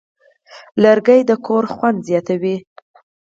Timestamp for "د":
1.29-1.31